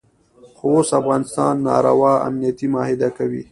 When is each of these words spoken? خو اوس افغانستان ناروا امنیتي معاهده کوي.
خو 0.55 0.67
اوس 0.75 0.89
افغانستان 0.99 1.53
ناروا 1.65 2.13
امنیتي 2.27 2.67
معاهده 2.73 3.09
کوي. 3.17 3.43